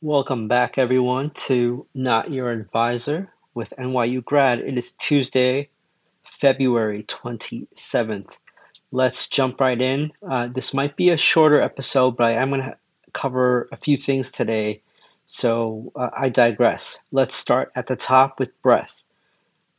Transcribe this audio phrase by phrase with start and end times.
[0.00, 4.60] Welcome back, everyone, to Not Your Advisor with NYU Grad.
[4.60, 5.70] It is Tuesday,
[6.22, 8.38] February 27th.
[8.92, 10.12] Let's jump right in.
[10.22, 12.76] Uh, this might be a shorter episode, but I am going to
[13.12, 14.82] cover a few things today,
[15.26, 17.00] so uh, I digress.
[17.10, 19.04] Let's start at the top with breadth.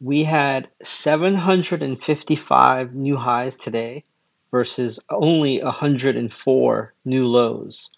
[0.01, 4.03] We had 755 new highs today
[4.51, 7.89] versus only 104 new lows.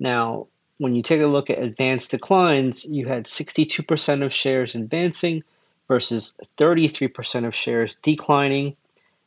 [0.00, 0.48] Now,
[0.78, 5.42] when you take a look at advanced declines, you had 62% of shares advancing
[5.88, 8.76] versus 33% of shares declining.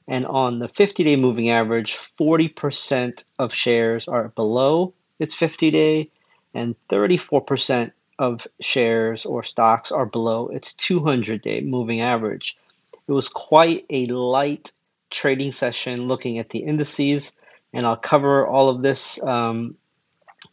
[0.08, 6.10] And on the 50 day moving average, 40% of shares are below its 50 day,
[6.54, 12.58] and 34% of shares or stocks are below its 200 day moving average.
[13.08, 14.72] It was quite a light
[15.10, 17.32] trading session looking at the indices,
[17.74, 19.76] and I'll cover all of this um,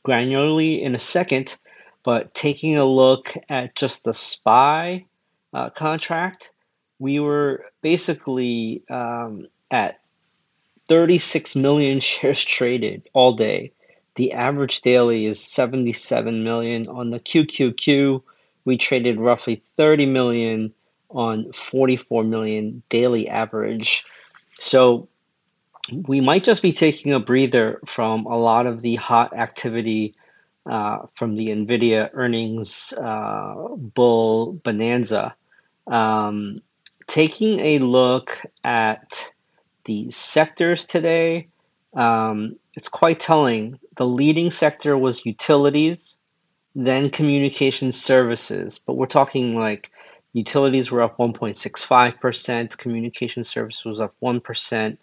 [0.07, 1.57] granularly in a second,
[2.05, 5.05] but taking a look at just the SPY
[5.53, 6.51] uh, contract,
[6.99, 10.01] we were basically um, at
[10.89, 13.73] 36 million shares traded all day.
[14.15, 16.89] The average daily is 77 million.
[16.89, 18.23] On the QQQ,
[18.65, 20.73] we traded roughly 30 million
[21.11, 24.05] on 44 million daily average.
[24.59, 25.09] So
[25.93, 30.15] we might just be taking a breather from a lot of the hot activity
[30.71, 33.55] uh, from the NVIDIA earnings uh,
[33.95, 35.35] bull bonanza.
[35.87, 36.61] Um,
[37.07, 39.29] taking a look at
[39.85, 41.49] the sectors today,
[41.95, 43.79] um, it's quite telling.
[43.97, 46.17] The leading sector was utilities,
[46.75, 49.91] then communication services, but we're talking like
[50.33, 54.99] utilities were up 1.65%, communication services was up 1%.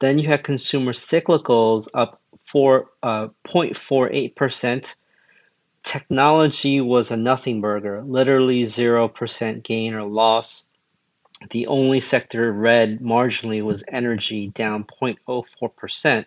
[0.00, 2.20] Then you had consumer cyclicals up
[2.52, 4.84] 4.48%.
[4.84, 4.88] Uh,
[5.84, 10.64] Technology was a nothing burger, literally 0% gain or loss.
[11.50, 16.24] The only sector red marginally was energy, down 0.04%.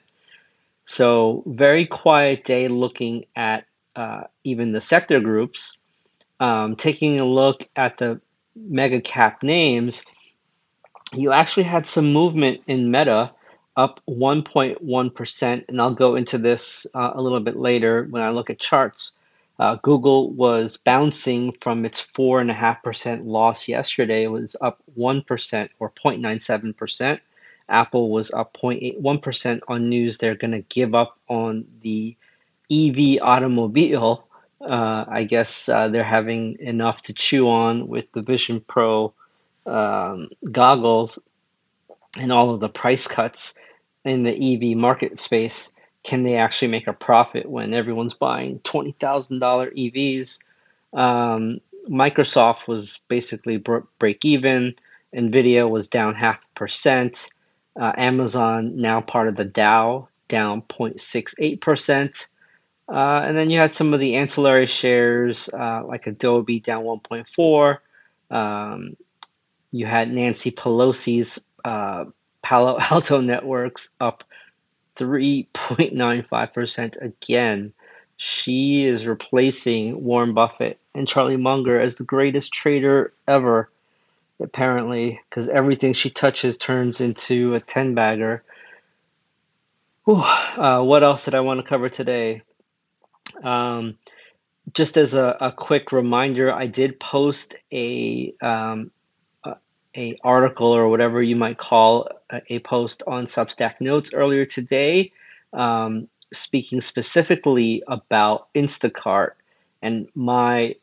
[0.86, 3.66] So, very quiet day looking at
[3.98, 5.78] uh, even the sector groups.
[6.40, 8.22] Um, taking a look at the
[8.56, 10.02] mega cap names,
[11.12, 13.32] you actually had some movement in Meta
[13.80, 15.66] up 1.1%.
[15.70, 19.12] And I'll go into this uh, a little bit later when I look at charts.
[19.58, 24.24] Uh, Google was bouncing from its 4.5% loss yesterday.
[24.24, 27.20] It was up 1% or 0.97%.
[27.70, 32.18] Apple was up 0.81% on news they're going to give up on the
[32.70, 34.26] EV automobile.
[34.60, 39.14] Uh, I guess uh, they're having enough to chew on with the Vision Pro
[39.66, 41.18] um, goggles
[42.18, 43.54] and all of the price cuts
[44.06, 44.32] in the
[44.72, 45.70] EV market space,
[46.04, 50.40] can they actually make a profit when everyone's buying twenty thousand dollar EVs?
[50.94, 54.76] Um, Microsoft was basically break even.
[55.16, 57.30] Nvidia was down half percent.
[57.80, 62.28] Uh, Amazon now part of the Dow down 0.68 percent.
[62.88, 67.78] Uh, and then you had some of the ancillary shares uh, like Adobe down 1.4.
[68.36, 68.98] Um,
[69.72, 72.06] you had Nancy Pelosi's uh,
[72.42, 74.24] Palo Alto Networks up
[74.98, 77.74] 3.95% again.
[78.18, 83.70] She is replacing Warren Buffett and Charlie Munger as the greatest trader ever,
[84.42, 88.44] apparently, because everything she touches turns into a 10 bagger.
[90.06, 92.42] Uh, what else did I want to cover today?
[93.44, 93.96] Um,
[94.74, 98.90] just as a, a, quick reminder, I did post a um,
[99.96, 105.12] a article or whatever you might call a, a post on Substack Notes earlier today,
[105.54, 109.32] um, speaking specifically about Instacart
[109.82, 110.76] and my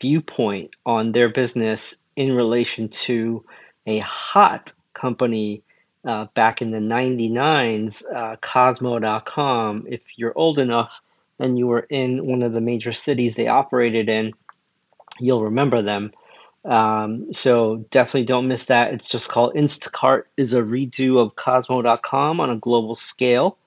[0.00, 3.44] viewpoint on their business in relation to
[3.86, 5.62] a hot company
[6.04, 9.86] uh, back in the 99s, uh, Kozmo.com.
[9.88, 11.00] If you're old enough
[11.38, 14.32] and you were in one of the major cities they operated in,
[15.20, 16.12] you'll remember them.
[16.64, 18.94] Um, so definitely don't miss that.
[18.94, 23.58] It's just called Instacart is a redo of Kozmo.com on a global scale.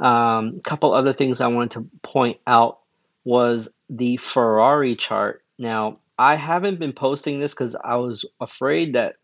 [0.00, 2.80] A um, couple other things I wanted to point out
[3.24, 5.42] was the Ferrari chart.
[5.58, 9.16] Now I haven't been posting this because I was afraid that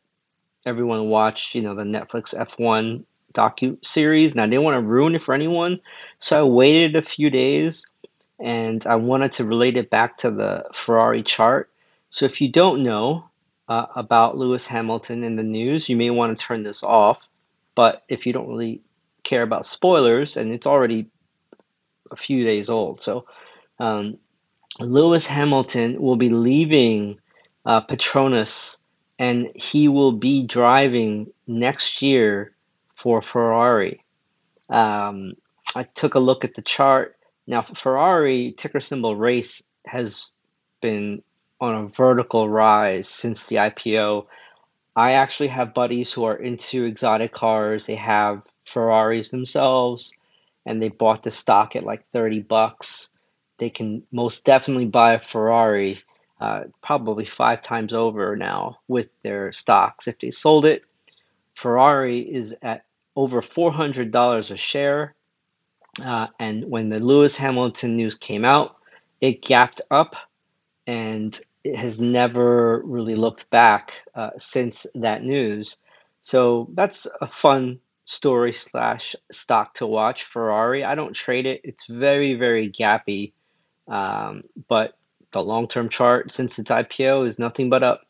[0.64, 5.14] everyone watched, you know, the Netflix F1 docu series, and I didn't want to ruin
[5.14, 5.80] it for anyone.
[6.20, 7.84] So I waited a few days,
[8.38, 11.71] and I wanted to relate it back to the Ferrari chart
[12.12, 13.24] so if you don't know
[13.68, 17.18] uh, about Lewis Hamilton in the news, you may want to turn this off.
[17.74, 18.82] But if you don't really
[19.24, 21.08] care about spoilers, and it's already
[22.10, 23.24] a few days old, so
[23.78, 24.18] um,
[24.78, 27.18] Lewis Hamilton will be leaving
[27.64, 28.76] uh, Petronas
[29.18, 32.52] and he will be driving next year
[32.94, 34.04] for Ferrari.
[34.68, 35.34] Um,
[35.74, 37.16] I took a look at the chart.
[37.46, 40.32] Now, Ferrari, ticker symbol race, has
[40.80, 41.22] been
[41.62, 44.26] on a vertical rise since the IPO.
[44.96, 47.86] I actually have buddies who are into exotic cars.
[47.86, 50.12] They have Ferraris themselves
[50.66, 53.10] and they bought the stock at like 30 bucks.
[53.58, 56.00] They can most definitely buy a Ferrari
[56.40, 60.08] uh, probably five times over now with their stocks.
[60.08, 60.82] If they sold it,
[61.54, 65.14] Ferrari is at over $400 a share.
[66.04, 68.78] Uh, and when the Lewis Hamilton news came out,
[69.20, 70.16] it gapped up
[70.88, 75.76] and has never really looked back uh, since that news.
[76.22, 80.24] So that's a fun story slash stock to watch.
[80.24, 81.60] Ferrari, I don't trade it.
[81.64, 83.32] It's very very gappy,
[83.88, 84.96] um, but
[85.32, 88.02] the long term chart since its IPO is nothing but up.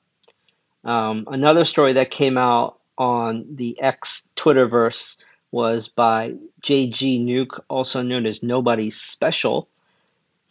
[0.85, 5.17] Um, another story that came out on the X Twitterverse
[5.51, 9.69] was by JG Nuke, also known as Nobody Special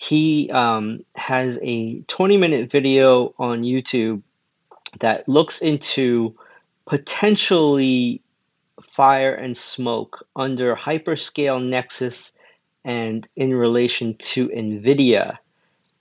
[0.01, 4.23] he um, has a 20 minute video on YouTube
[4.99, 6.35] that looks into
[6.87, 8.19] potentially
[8.81, 12.31] fire and smoke under hyperscale nexus
[12.83, 15.37] and in relation to NVIDIA.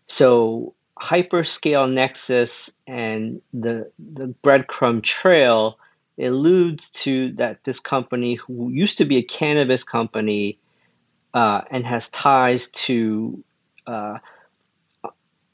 [0.06, 5.78] So, hyperscale nexus and the, the breadcrumb trail
[6.18, 10.58] alludes to that this company, who used to be a cannabis company
[11.34, 13.44] uh, and has ties to
[13.86, 14.18] uh,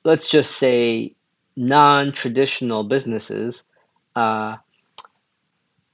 [0.05, 1.15] let's just say
[1.57, 3.63] non-traditional businesses
[4.15, 4.57] uh,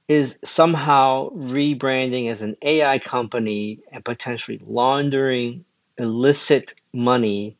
[0.07, 5.63] is somehow rebranding as an AI company and potentially laundering
[5.97, 7.55] illicit money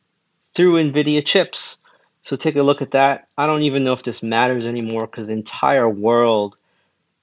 [0.54, 1.78] through NVIDIA chips.
[2.22, 3.28] So take a look at that.
[3.38, 6.56] I don't even know if this matters anymore because the entire world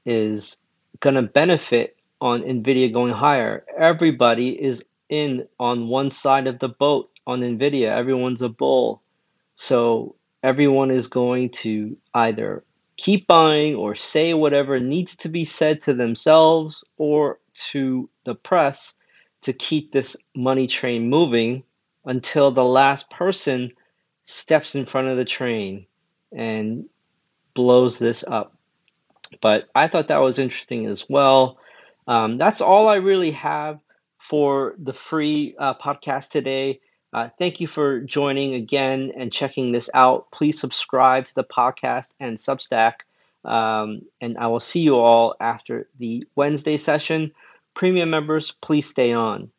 [0.06, 0.58] is
[1.00, 3.66] going to benefit on NVIDIA going higher.
[3.78, 7.90] Everybody is in on one side of the boat on NVIDIA.
[7.90, 9.02] Everyone's a bull.
[9.56, 12.64] So everyone is going to either
[12.98, 17.40] keep buying or say whatever needs to be said to themselves or
[17.72, 18.94] to the press
[19.42, 21.64] to keep this money train moving
[22.06, 23.72] until the last person
[24.26, 25.86] steps in front of the train
[26.32, 26.86] and
[27.54, 28.56] blows this up.
[29.42, 31.58] But I thought that was interesting as well.
[32.08, 33.80] Um, that's all I really have
[34.18, 36.80] for the free uh, podcast today.
[37.14, 40.32] Uh, thank you for joining again and checking this out.
[40.32, 42.94] Please subscribe to the podcast and Substack.
[43.44, 47.32] Um, and I will see you all after the Wednesday session.
[47.74, 49.52] Premium members, please stay on.